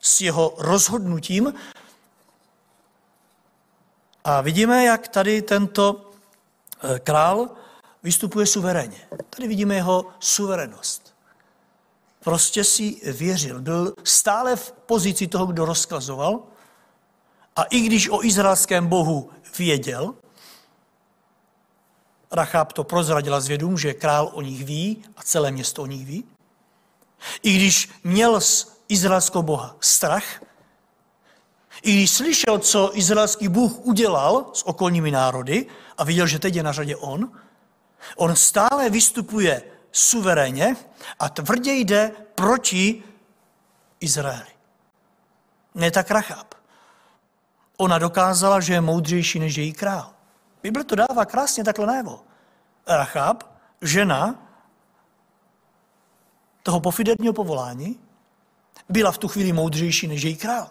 [0.00, 1.54] S jeho rozhodnutím.
[4.24, 6.13] A vidíme, jak tady tento
[6.98, 7.48] král
[8.02, 9.08] vystupuje suverénně.
[9.30, 11.14] Tady vidíme jeho suverenost.
[12.24, 13.60] Prostě si věřil.
[13.60, 16.42] Byl stále v pozici toho, kdo rozkazoval.
[17.56, 20.14] A i když o izraelském bohu věděl,
[22.32, 26.06] Rachab to prozradila z vědům, že král o nich ví a celé město o nich
[26.06, 26.24] ví.
[27.42, 30.42] I když měl z izraelského boha strach,
[31.84, 35.66] i slyšel, co izraelský Bůh udělal s okolními národy
[35.98, 37.32] a viděl, že teď je na řadě on,
[38.16, 40.76] on stále vystupuje suverénně
[41.18, 43.02] a tvrdě jde proti
[44.00, 44.54] Izraeli.
[45.74, 46.54] Ne tak Rachab.
[47.76, 50.10] Ona dokázala, že je moudřejší než její král.
[50.62, 52.24] Bible to dává krásně takhle najevo.
[52.86, 53.44] Rachab,
[53.82, 54.48] žena
[56.62, 58.00] toho pofidetního povolání,
[58.88, 60.70] byla v tu chvíli moudřejší než její král,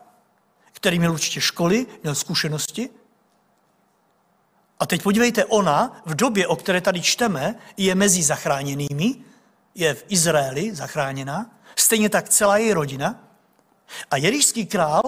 [0.74, 2.90] který měl určitě školy, měl zkušenosti.
[4.80, 9.16] A teď podívejte, ona v době, o které tady čteme, je mezi zachráněnými,
[9.76, 13.24] je v Izraeli zachráněna, stejně tak celá její rodina.
[14.12, 15.02] A jerišský král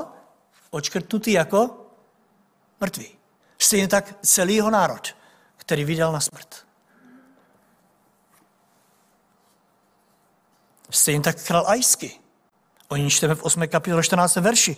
[0.69, 1.87] očkrtnutý jako
[2.81, 3.07] mrtvý.
[3.59, 5.15] Stejně tak celý jeho národ,
[5.57, 6.65] který vydal na smrt.
[10.89, 12.19] Stejně tak král Ajsky,
[12.87, 13.67] Oni čteme v 8.
[13.67, 14.35] kapitole 14.
[14.35, 14.77] verši.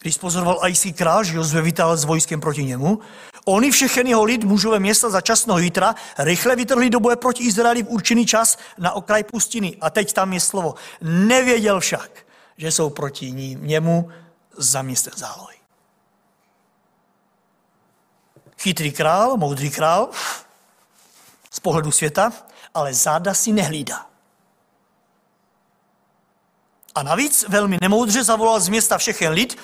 [0.00, 2.98] Když pozoroval ajský král, že Jozue vytáhl s vojskem proti němu,
[3.44, 7.82] oni všechny jeho lid, mužové města za časného jítra, rychle vytrhli do boje proti Izraeli
[7.82, 9.76] v určený čas na okraj pustiny.
[9.80, 10.74] A teď tam je slovo.
[11.00, 12.10] Nevěděl však,
[12.56, 14.08] že jsou proti ní, němu
[14.56, 15.56] za městem zálohy.
[18.58, 20.08] Chytrý král, moudrý král,
[21.50, 22.32] z pohledu světa,
[22.74, 24.06] ale záda si nehlídá.
[26.94, 29.58] A navíc velmi nemoudře zavolal z města všechen lid,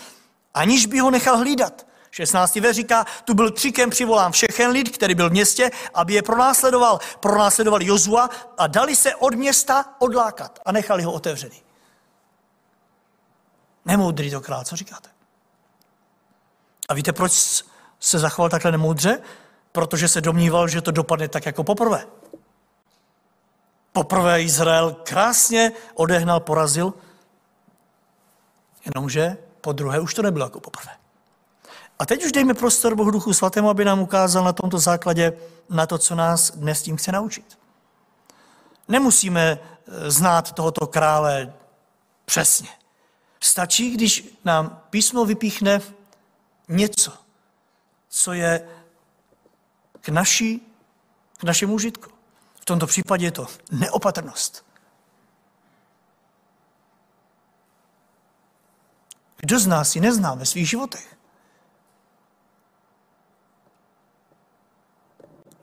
[0.57, 1.87] aniž by ho nechal hlídat.
[2.11, 2.57] 16.
[2.57, 6.99] ve říká, tu byl křikem přivolán všechen lid, který byl v městě, aby je pronásledoval.
[7.21, 11.63] Pronásledoval Jozua a dali se od města odlákat a nechali ho otevřený.
[13.85, 15.09] Nemoudrý to král, co říkáte?
[16.89, 17.33] A víte, proč
[18.01, 19.23] se zachoval takhle nemoudře?
[19.73, 22.07] Protože se domníval, že to dopadne tak jako poprvé.
[23.93, 26.95] Poprvé Izrael krásně odehnal, porazil,
[28.85, 30.93] jenomže po druhé už to nebylo jako poprvé.
[31.99, 35.33] A teď už dejme prostor Bohu Duchu Svatému, aby nám ukázal na tomto základě
[35.71, 37.59] na to, co nás dnes tím chce naučit.
[38.89, 41.53] Nemusíme eh, znát tohoto krále
[42.25, 42.69] přesně.
[43.41, 45.81] Stačí, když nám písmo vypíchne
[46.69, 47.13] něco,
[48.09, 48.69] co je
[50.01, 50.63] k, naší,
[51.39, 52.11] k našemu užitku.
[52.61, 54.66] V tomto případě je to neopatrnost.
[59.37, 61.17] Kdo z nás ji nezná ve svých životech?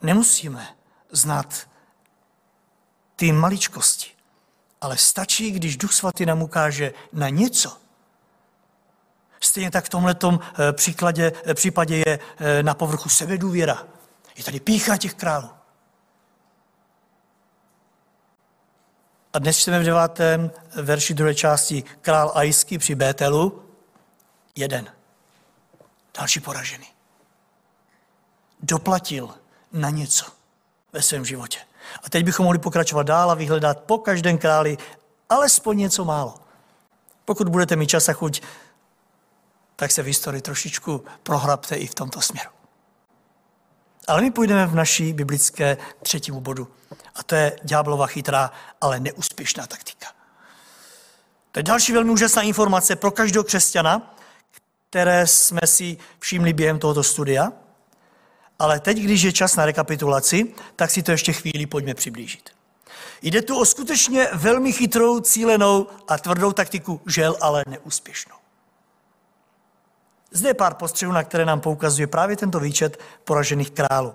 [0.01, 0.75] Nemusíme
[1.11, 1.69] znát
[3.15, 4.11] ty maličkosti,
[4.81, 7.77] ale stačí, když Duch Svatý nám ukáže na něco.
[9.39, 13.87] Stejně tak v tomhle eh, příkladě, eh, případě je eh, na povrchu sebedůvěra.
[14.35, 15.49] Je tady pícha těch králů.
[19.33, 23.62] A dnes čteme v devátém verši druhé části král Ajský při Bételu.
[24.55, 24.91] Jeden.
[26.17, 26.87] Další poražený.
[28.59, 29.35] Doplatil
[29.71, 30.25] na něco
[30.93, 31.59] ve svém životě.
[32.03, 34.77] A teď bychom mohli pokračovat dál a vyhledat po každém králi
[35.29, 36.35] alespoň něco málo.
[37.25, 38.41] Pokud budete mít čas a chuť,
[39.75, 42.49] tak se v historii trošičku prohrabte i v tomto směru.
[44.07, 46.67] Ale my půjdeme v naší biblické třetímu bodu.
[47.15, 50.07] A to je ďáblova chytrá, ale neúspěšná taktika.
[51.51, 54.15] To je další velmi úžasná informace pro každého křesťana,
[54.93, 57.51] které jsme si všimli během tohoto studia.
[58.59, 62.49] Ale teď, když je čas na rekapitulaci, tak si to ještě chvíli pojďme přiblížit.
[63.21, 68.35] Jde tu o skutečně velmi chytrou, cílenou a tvrdou taktiku, žel ale neúspěšnou.
[70.31, 74.13] Zde je pár postřehů, na které nám poukazuje právě tento výčet poražených králů.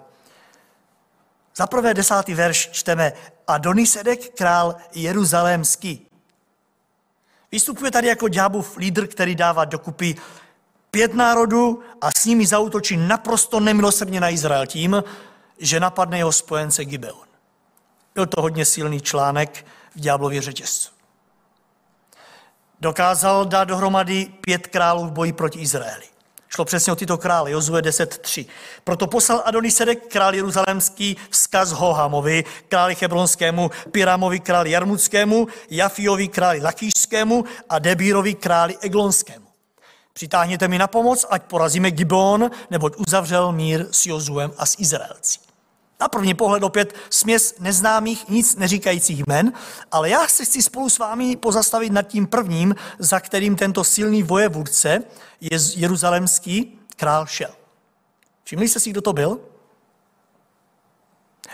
[1.57, 3.12] Za prvé desátý verš čteme
[3.47, 6.07] Adonisedek, král jeruzalémský.
[7.53, 10.17] Vystupuje tady jako ďábův lídr, který dává dokupy
[10.90, 15.05] pět národů a s nimi zautočí naprosto nemilosrdně na Izrael tím,
[15.59, 17.29] že napadne jeho spojence Gibeon.
[18.14, 20.90] Byl to hodně silný článek v ďáblově řetězcu.
[22.81, 26.05] Dokázal dát dohromady pět králů v boji proti Izraeli.
[26.48, 28.46] Šlo přesně o tyto krále, Jozue 10.3.
[28.85, 37.44] Proto poslal Adonisedek, král jeruzalémský, vzkaz Hohamovi, králi Hebronskému, Piramovi, králi Jarmuckému, Jafiovi, králi Lakýšskému
[37.68, 39.48] a Debírovi, králi Eglonskému.
[40.19, 45.39] Přitáhněte mi na pomoc, ať porazíme Gibon, neboť uzavřel mír s Jozuem a s Izraelci.
[46.01, 49.53] Na první pohled opět směs neznámých, nic neříkajících jmen,
[49.93, 54.23] ale já se chci spolu s vámi pozastavit nad tím prvním, za kterým tento silný
[54.23, 55.03] vojevůdce,
[55.41, 57.51] je jeruzalemský král šel.
[58.45, 59.41] Všimli jste si, kdo to byl?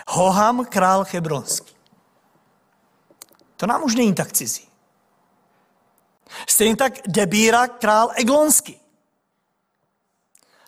[0.07, 1.75] Hoham, král Hebronský.
[3.57, 4.67] To nám už není tak cizí.
[6.49, 8.79] Stejně tak Debíra, král Eglonský.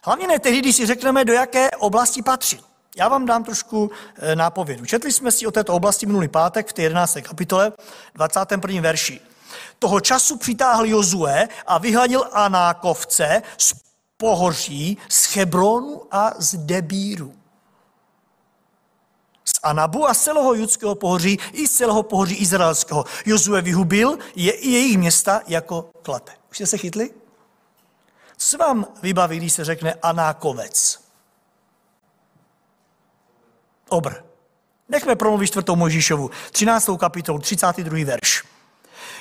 [0.04, 2.60] Hlavně ne tehdy, když si řekneme, do jaké oblasti patřil.
[2.98, 4.86] Já vám dám trošku eh, nápovědu.
[4.86, 7.18] Četli jsme si o této oblasti minulý pátek v té 11.
[7.22, 7.72] kapitole,
[8.14, 8.82] 21.
[8.82, 9.20] verši.
[9.80, 13.74] Toho času přitáhl Jozue a vyhladil Anákovce z
[14.18, 17.34] pohoří, z Hebronu a z Debíru.
[19.58, 23.06] Z Anabu a z celého judského pohoří i z celého pohoří izraelského.
[23.26, 26.32] Jozue vyhubil je i jejich města jako klate.
[26.52, 27.10] Už jste se chytli?
[28.38, 31.00] Co se vám vybaví, když se řekne Anákovec?
[33.90, 34.14] Obr.
[34.90, 36.90] Nechme promluvit čtvrtou Možíšovu, 13.
[37.00, 38.06] kapitolu, 32.
[38.06, 38.44] verš.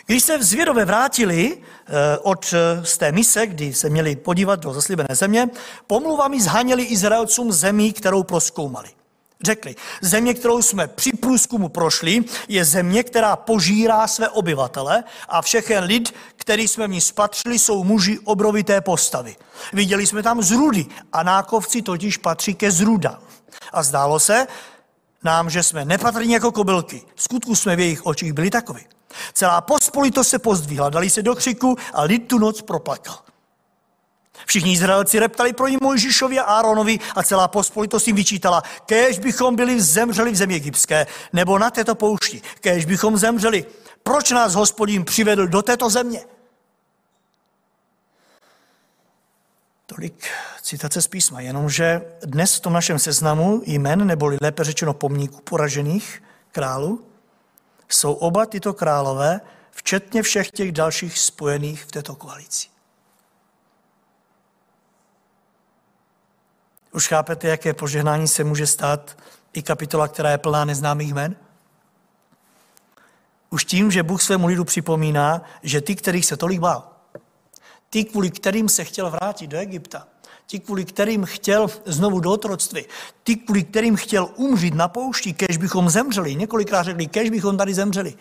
[0.07, 4.73] Když se zvědové vrátili eh, od, eh, z té mise, kdy se měli podívat do
[4.73, 5.49] zaslíbené země,
[5.87, 8.89] pomluvami zhaněli Izraelcům zemí, kterou proskoumali.
[9.43, 15.85] Řekli, země, kterou jsme při průzkumu prošli, je země, která požírá své obyvatele a všechen
[15.85, 19.37] lid, který jsme v ní spatřili, jsou muži obrovité postavy.
[19.73, 23.19] Viděli jsme tam zrudy a nákovci totiž patří ke zrudám.
[23.73, 24.47] A zdálo se
[25.25, 27.03] nám, že jsme nepatrní jako kobylky.
[27.15, 28.87] V skutku jsme v jejich očích byli takoví.
[29.33, 33.19] Celá pospolitost se pozdvihla, dali se do křiku a lid tu noc proplakal.
[34.47, 39.57] Všichni Izraelci reptali pro ní Mojžišovi a Áronovi a celá pospolitost jim vyčítala, kež bychom
[39.57, 43.65] byli zemřeli v zemi egyptské, nebo na této poušti, kež bychom zemřeli.
[44.03, 46.25] Proč nás hospodin přivedl do této země?
[49.87, 50.29] Tolik
[50.63, 56.23] citace z písma, jenomže dnes v tom našem seznamu jmen, neboli lépe řečeno pomníků poražených
[56.53, 57.05] králů,
[57.89, 62.76] jsou oba tyto králové, včetně všech těch dalších spojených v této koalici.
[66.97, 69.17] Už chápete, jaké požehnání se může stát
[69.53, 71.37] i kapitola, která je plná neznámých jmen?
[73.51, 76.93] Už tím, že Bůh svému lidu připomíná, že ty, kterých se tolik bál,
[77.91, 80.09] ty, kvůli kterým se chtěl vrátit do Egypta,
[80.47, 82.85] ti, kvůli kterým chtěl znovu do otroctví,
[83.23, 87.75] ty, kvůli kterým chtěl umřít na poušti, kež bychom zemřeli, několikrát řekli, kež bychom tady
[87.75, 88.15] zemřeli,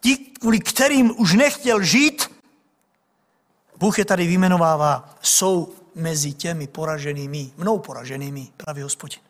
[0.00, 2.30] ti, kvůli kterým už nechtěl žít,
[3.78, 9.20] Bůh je tady vyjmenovává, jsou mezi těmi poraženými, mnou poraženými, pravý hospodin.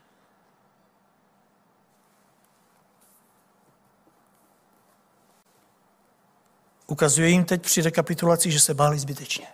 [6.86, 9.46] Ukazuje jim teď při rekapitulaci, že se báli zbytečně.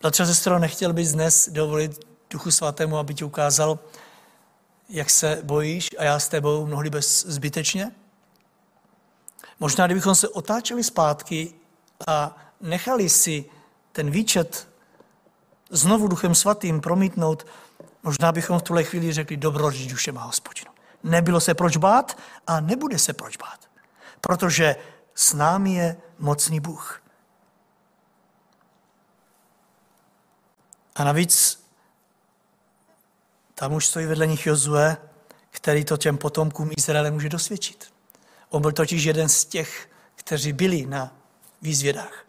[0.00, 3.78] Bratře sestro, nechtěl bys dnes dovolit Duchu Svatému, aby ti ukázal,
[4.88, 7.92] jak se bojíš a já s tebou mnohdy bez zbytečně?
[9.60, 11.54] Možná, kdybychom se otáčeli zpátky
[12.06, 13.44] a nechali si
[13.96, 14.68] ten výčet
[15.70, 17.46] znovu Duchem Svatým promítnout,
[18.02, 20.70] možná bychom v tuhle chvíli řekli, dobrořič duše má hospodinu.
[21.02, 23.60] Nebylo se proč bát a nebude se proč bát,
[24.20, 24.76] protože
[25.14, 27.02] s námi je mocný Bůh.
[30.94, 31.64] A navíc
[33.54, 34.96] tam už stojí vedle nich Jozue,
[35.50, 37.92] který to těm potomkům Izraele může dosvědčit.
[38.48, 41.16] On byl totiž jeden z těch, kteří byli na
[41.62, 42.25] výzvědách.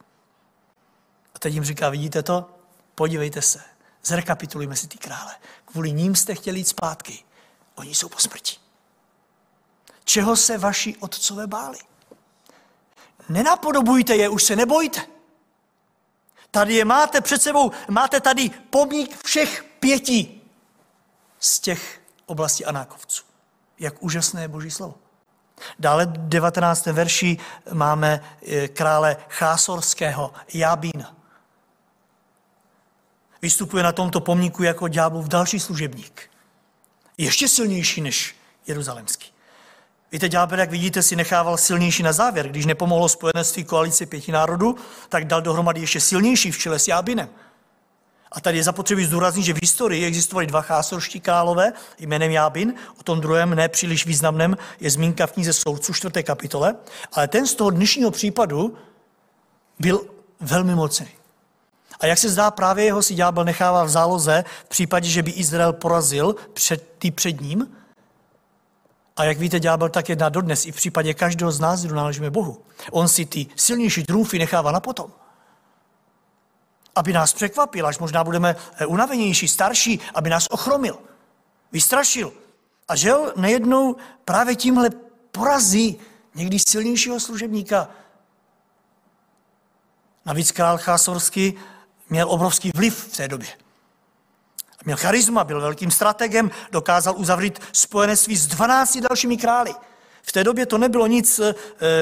[1.38, 2.49] A teď jim říká, vidíte to?
[2.95, 3.61] Podívejte se,
[4.03, 5.35] zrekapitulujme si ty krále.
[5.65, 7.23] Kvůli ním jste chtěli jít zpátky.
[7.75, 8.55] Oni jsou po smrti.
[10.03, 11.77] Čeho se vaši otcové báli?
[13.29, 15.01] Nenapodobujte je, už se nebojte.
[16.51, 20.41] Tady je máte před sebou, máte tady pomník všech pěti
[21.39, 23.23] z těch oblastí Anákovců.
[23.79, 24.95] Jak úžasné je Boží slovo.
[25.79, 26.85] Dále v 19.
[26.85, 27.38] verši
[27.73, 31.16] máme eh, krále Chásorského, Jabína.
[33.41, 36.29] Vystupuje na tomto pomníku jako ďáblův další služebník.
[37.17, 38.35] Ještě silnější než
[38.67, 39.31] jeruzalemský.
[40.11, 42.49] Víte, ďábel, jak vidíte, si nechával silnější na závěr.
[42.49, 44.75] Když nepomohlo spojenectví koalici pěti národů,
[45.09, 47.29] tak dal dohromady ještě silnější v čele s Jábinem.
[48.31, 53.03] A tady je zapotřebí zdůraznit, že v historii existovali dva chásorští králové jménem Jábin, o
[53.03, 56.23] tom druhém nepříliš významném je zmínka v knize soudců 4.
[56.23, 56.75] kapitole,
[57.13, 58.77] ale ten z toho dnešního případu
[59.79, 60.05] byl
[60.39, 61.16] velmi mocný.
[61.99, 65.31] A jak se zdá, právě jeho si ďábel nechává v záloze v případě, že by
[65.31, 67.77] Izrael porazil před, ty před ním.
[69.17, 72.29] A jak víte, ďábel tak jedná dodnes i v případě každého z nás, kdo náležíme
[72.29, 72.61] Bohu.
[72.91, 75.11] On si ty silnější trůfy nechává na potom.
[76.95, 80.99] Aby nás překvapil, až možná budeme eh, unavenější, starší, aby nás ochromil,
[81.71, 82.33] vystrašil.
[82.87, 83.95] A žel nejednou
[84.25, 84.89] právě tímhle
[85.31, 85.99] porazí
[86.35, 87.89] někdy silnějšího služebníka.
[90.25, 91.53] Navíc král Chásorský
[92.10, 93.47] měl obrovský vliv v té době.
[94.86, 99.74] Měl charisma, byl velkým strategem, dokázal uzavřít spojenectví s 12 dalšími králi.
[100.22, 101.55] V té době to nebylo nic, eh,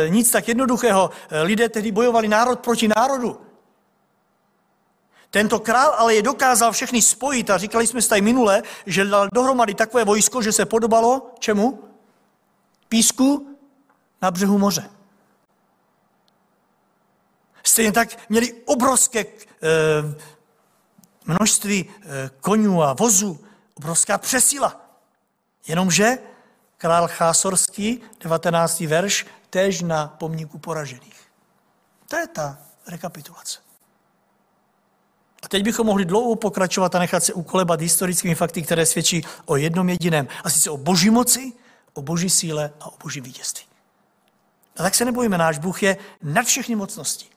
[0.09, 1.09] nic tak jednoduchého.
[1.43, 3.41] Lidé tehdy bojovali národ proti národu.
[5.29, 9.27] Tento král ale je dokázal všechny spojit a říkali jsme si tady minule, že dal
[9.33, 11.83] dohromady takové vojsko, že se podobalo čemu?
[12.89, 13.57] Písku
[14.21, 14.89] na břehu moře.
[17.75, 19.25] Stejně tak měli obrovské e,
[21.25, 23.39] množství e, konňů a vozů,
[23.73, 24.81] obrovská přesila.
[25.67, 26.17] Jenomže
[26.77, 28.79] král Chásorský, 19.
[28.79, 31.19] verš, též na pomníku poražených.
[32.09, 32.57] To je ta
[32.87, 33.59] rekapitulace.
[35.43, 39.55] A teď bychom mohli dlouho pokračovat a nechat se ukolebat historickými fakty, které svědčí o
[39.55, 41.53] jednom jediném, a sice o boží moci,
[41.93, 43.65] o boží síle a o boží vítězství.
[44.77, 47.34] A tak se nebojíme, náš Bůh je nad všechny mocnosti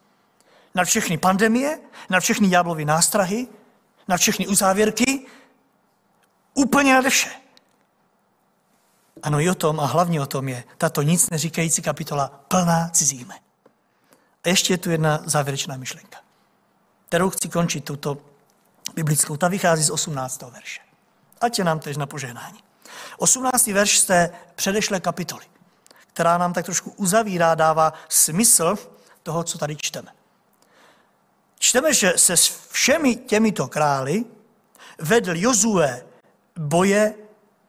[0.74, 1.78] na všechny pandemie,
[2.10, 3.48] na všechny ďáblovy nástrahy,
[4.08, 5.26] na všechny uzávěrky.
[6.54, 7.30] Úplně nade vše.
[9.22, 13.34] Ano, i o tom a hlavně o tom je tato nic neříkající kapitola plná cizíme.
[14.44, 16.18] A ještě je tu jedna závěrečná myšlenka,
[17.08, 18.18] kterou chci končit tuto
[18.94, 19.36] biblickou.
[19.36, 20.42] Ta vychází z 18.
[20.42, 20.80] verše.
[21.40, 22.58] Ať je nám tež na požehnání.
[23.18, 23.66] 18.
[23.66, 25.44] verš z té předešlé kapitoly,
[26.12, 28.76] která nám tak trošku uzavírá, dává smysl
[29.22, 30.17] toho, co tady čteme.
[31.58, 34.24] Čteme, že se s všemi těmito krály
[34.98, 36.06] vedl Jozue
[36.58, 37.14] boje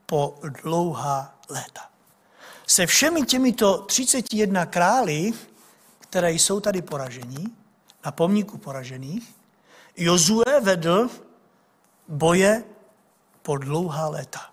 [0.06, 1.90] po dlouhá léta.
[2.68, 5.34] Se všemi těmito 31 krály,
[6.00, 7.56] které jsou tady poražení,
[8.06, 9.36] na pomníku poražených,
[9.98, 11.10] Jozue vedl
[12.08, 12.64] boje
[13.42, 14.50] po dlouhá léta.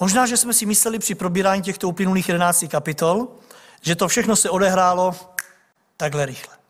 [0.00, 3.28] Možná, že jsme si mysleli při probírání těchto uplynulých 11 kapitol,
[3.82, 5.16] že to všechno se odehrálo
[5.96, 6.63] takhle rychle.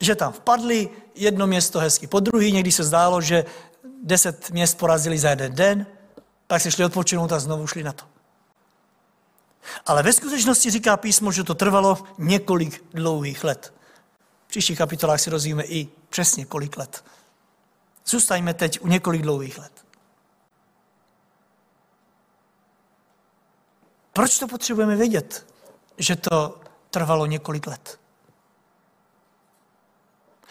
[0.00, 3.44] Že tam vpadli jedno město hezky po druhý, někdy se zdálo, že
[4.02, 5.86] deset měst porazili za jeden den,
[6.46, 8.04] pak se šli odpočinout a znovu šli na to.
[9.86, 13.74] Ale ve skutečnosti říká písmo, že to trvalo několik dlouhých let.
[14.46, 17.04] V příštích kapitolách si rozvíme i přesně kolik let.
[18.06, 19.72] Zůstaňme teď u několik dlouhých let.
[24.12, 25.46] Proč to potřebujeme vědět,
[25.98, 28.00] že to trvalo několik let?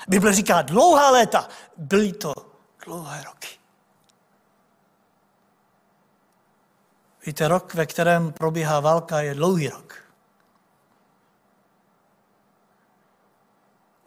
[0.08, 1.48] Bible říká dlouhá léta.
[1.78, 2.34] Byly to
[2.86, 3.48] dlouhé roky.
[7.26, 9.96] Víte, rok, ve kterém probíhá válka, je dlouhý rok.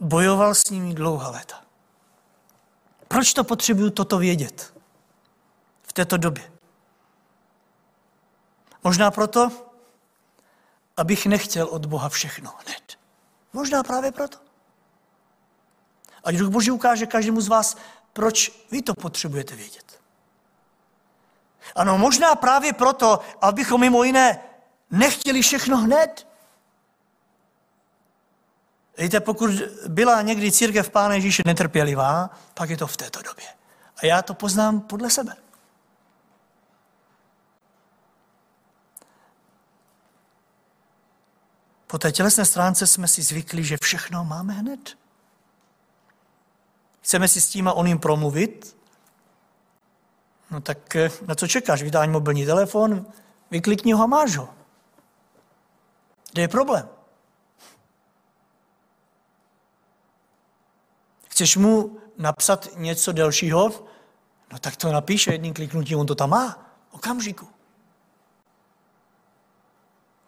[0.01, 1.63] Bojoval s nimi dlouhá léta.
[3.09, 4.75] Proč to potřebuju toto vědět
[5.83, 6.53] v této době?
[8.85, 9.51] Možná proto,
[10.97, 12.99] abych nechtěl od Boha všechno hned.
[13.53, 14.52] Možná právě proto.
[16.25, 17.77] Ať Duch Boží ukáže každému z vás,
[18.13, 20.01] proč vy to potřebujete vědět.
[21.75, 24.41] Ano, možná právě proto, abychom mimo jiné
[24.91, 26.27] nechtěli všechno hned.
[28.99, 29.51] Víte, pokud
[29.89, 33.47] byla někdy církev Pána Ježíše netrpělivá, pak je to v této době.
[33.97, 35.37] A já to poznám podle sebe.
[41.87, 45.02] Po té tělesné stránce jsme si zvykli, že všechno máme hned.
[47.03, 48.77] Chceme si s tím a oným promluvit?
[50.51, 51.83] No tak eh, na co čekáš?
[51.83, 53.07] Vydání mobilní telefon,
[53.51, 54.49] vyklikni ho a máš ho.
[56.33, 56.89] Kde je problém?
[61.29, 63.71] Chceš mu napsat něco delšího?
[64.53, 66.75] No tak to napíše jedním kliknutím, on to tam má.
[66.91, 67.49] Okamžiku.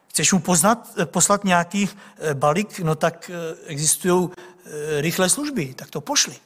[0.08, 2.78] Chceš mu poznat, eh, poslat nějaký eh, balík?
[2.78, 3.30] No tak
[3.66, 4.28] existují
[5.00, 6.36] rychlé služby, tak to pošli.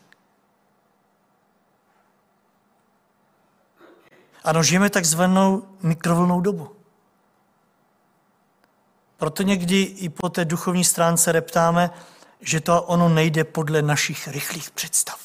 [4.48, 6.72] Ano, žijeme takzvanou mikrovlnou dobu.
[9.16, 11.90] Proto někdy i po té duchovní stránce reptáme,
[12.40, 15.20] že to ono nejde podle našich rychlých představ.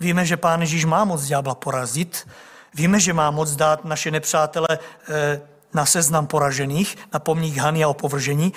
[0.00, 2.28] Víme, že Pán Ježíš má moc ďábla porazit,
[2.74, 5.40] víme, že má moc dát naše nepřátele eh,
[5.74, 8.52] na seznam poražených, na pomník Hany a opovržení,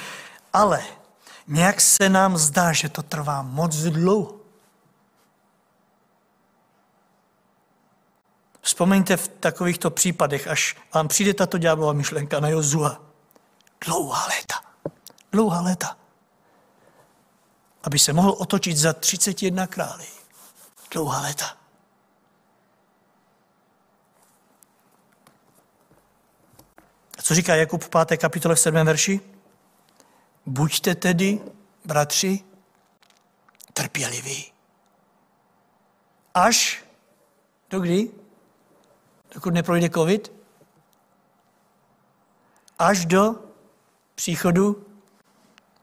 [0.54, 0.82] ale
[1.48, 4.39] nějak se nám zdá, že to trvá moc dlouho.
[8.70, 13.02] Vzpomeňte v takovýchto případech, až vám přijde tato ďáblová myšlenka na Jozua.
[13.86, 14.56] Dlouhá léta.
[15.32, 15.98] Dlouhá léta.
[17.84, 20.06] Aby se mohl otočit za 31 králi.
[20.92, 21.58] Dlouhá léta.
[27.18, 28.18] A co říká Jakub v 5.
[28.18, 28.86] kapitole v 7.
[28.86, 29.22] verši?
[30.46, 31.40] Buďte tedy,
[31.86, 32.44] bratři,
[33.74, 34.52] trpěliví.
[36.34, 36.84] Až
[37.70, 38.19] do kdy?
[39.34, 40.32] Dokud neprojde covid,
[42.80, 43.36] až do
[44.16, 44.86] příchodu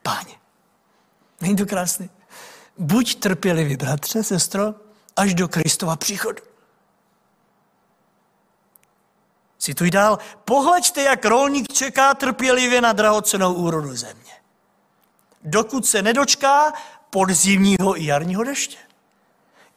[0.02, 0.34] páně.
[1.40, 2.08] Není to krásné?
[2.78, 4.74] Buď trpělivý, bratře, sestro,
[5.16, 6.42] až do Kristova příchodu.
[9.58, 10.18] Cituji dál.
[10.44, 14.32] Pohleďte, jak rolník čeká trpělivě na drahocenou úrodu země.
[15.44, 16.72] Dokud se nedočká
[17.10, 18.76] podzimního i jarního deště.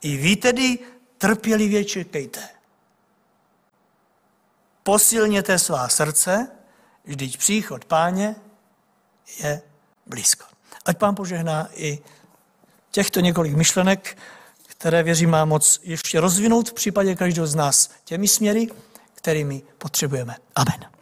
[0.02, 0.80] I vy tedy
[1.18, 2.59] trpělivě čekejte
[4.90, 6.48] posilněte svá srdce,
[7.06, 8.36] vždyť příchod páně
[9.40, 9.62] je
[10.06, 10.46] blízko.
[10.86, 12.00] Ať pán požehná i
[12.92, 14.18] těchto několik myšlenek,
[14.68, 18.68] které věřím má moc ještě rozvinout v případě každého z nás těmi směry,
[19.14, 20.36] kterými potřebujeme.
[20.56, 20.99] Amen.